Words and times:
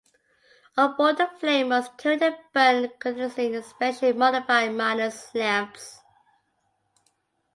On 0.77 0.95
board 0.97 1.17
the 1.19 1.29
flame 1.39 1.69
was 1.69 1.91
carried 1.99 2.23
and 2.23 2.35
burned 2.55 2.93
continuously 2.97 3.53
in 3.53 3.61
specially 3.61 4.13
modified 4.13 4.73
miners 4.73 5.29
lamps. 5.35 5.99